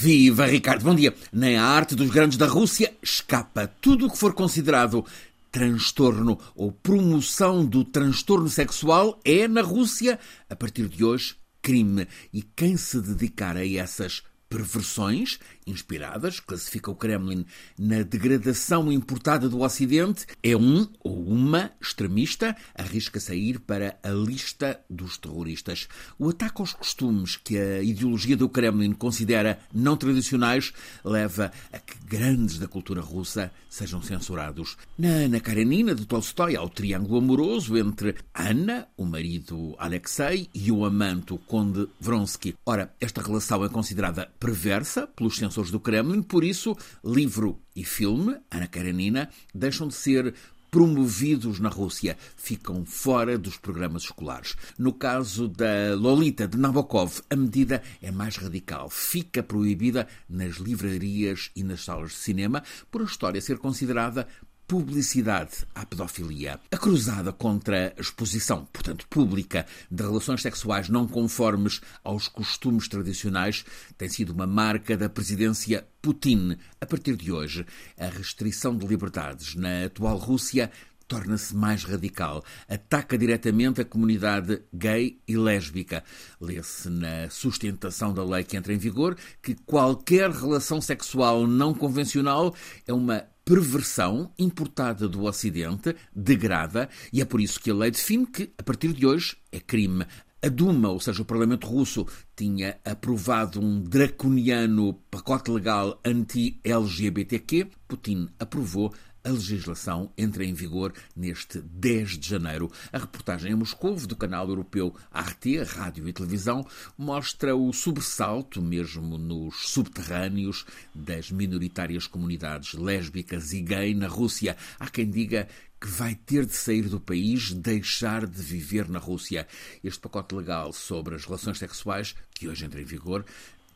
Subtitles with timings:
[0.00, 1.12] Viva Ricardo, bom dia.
[1.32, 5.04] Nem a arte dos grandes da Rússia escapa tudo o que for considerado
[5.50, 10.16] transtorno ou promoção do transtorno sexual é na Rússia,
[10.48, 12.06] a partir de hoje, crime.
[12.32, 17.44] E quem se dedicar a essas perversões inspiradas, classifica o Kremlin,
[17.78, 24.80] na degradação importada do Ocidente, é um ou uma extremista, arrisca sair para a lista
[24.88, 25.88] dos terroristas.
[26.18, 30.72] O ataque aos costumes que a ideologia do Kremlin considera não tradicionais
[31.04, 34.76] leva a que grandes da cultura russa sejam censurados.
[34.98, 40.72] Na Ana Karenina de Tolstói há o triângulo amoroso entre Anna, o marido Alexei, e
[40.72, 42.54] o amante, o conde Vronsky.
[42.64, 48.36] Ora, esta relação é considerada perversa pelos censores do Kremlin, por isso, livro e filme,
[48.50, 50.34] Ana Karenina, deixam de ser
[50.70, 54.54] promovidos na Rússia, ficam fora dos programas escolares.
[54.78, 58.90] No caso da Lolita de Nabokov, a medida é mais radical.
[58.90, 64.28] Fica proibida nas livrarias e nas salas de cinema por a história ser considerada
[64.68, 66.60] publicidade à pedofilia.
[66.70, 73.64] A cruzada contra a exposição, portanto pública, de relações sexuais não conformes aos costumes tradicionais
[73.96, 76.58] tem sido uma marca da presidência Putin.
[76.78, 77.64] A partir de hoje,
[77.98, 80.70] a restrição de liberdades na atual Rússia
[81.08, 82.44] torna-se mais radical.
[82.68, 86.04] Ataca diretamente a comunidade gay e lésbica.
[86.38, 92.54] Lê-se na sustentação da lei que entra em vigor que qualquer relação sexual não convencional
[92.86, 98.26] é uma perversão importada do Ocidente, degrada, e é por isso que a lei define
[98.26, 100.04] que, a partir de hoje, é crime.
[100.44, 107.68] A Duma, ou seja, o Parlamento Russo, tinha aprovado um draconiano pacote legal anti-LGBTQ.
[107.88, 108.92] Putin aprovou
[109.28, 112.72] a legislação entra em vigor neste 10 de janeiro.
[112.90, 119.18] A reportagem em Moscou, do canal europeu Arte, Rádio e Televisão, mostra o sobressalto, mesmo
[119.18, 124.56] nos subterrâneos, das minoritárias comunidades lésbicas e gay na Rússia.
[124.80, 125.46] Há quem diga
[125.80, 129.46] que vai ter de sair do país, deixar de viver na Rússia.
[129.84, 133.24] Este pacote legal sobre as relações sexuais, que hoje entra em vigor,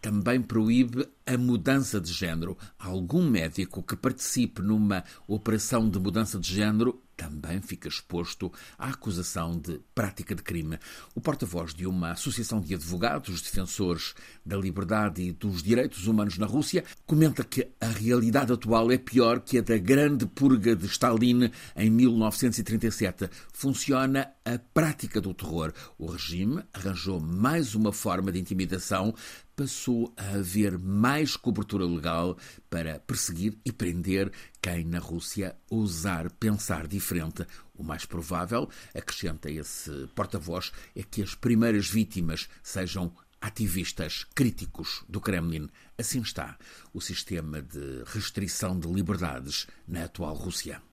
[0.00, 2.56] também proíbe a mudança de género.
[2.78, 9.58] Algum médico que participe numa operação de mudança de género também fica exposto à acusação
[9.58, 10.78] de prática de crime.
[11.14, 14.14] O porta-voz de uma associação de advogados defensores
[14.44, 19.40] da liberdade e dos direitos humanos na Rússia comenta que a realidade atual é pior
[19.40, 23.28] que a da grande purga de Stalin em 1937.
[23.52, 25.74] Funciona a prática do terror.
[25.98, 29.14] O regime arranjou mais uma forma de intimidação
[29.60, 32.34] passou a haver mais cobertura legal
[32.70, 34.32] para perseguir e prender
[34.62, 37.44] quem na Rússia ousar pensar diferente.
[37.74, 45.20] O mais provável, acrescenta esse porta-voz, é que as primeiras vítimas sejam ativistas críticos do
[45.20, 45.68] Kremlin.
[45.98, 46.56] Assim está
[46.92, 50.80] o sistema de restrição de liberdades na atual Rússia.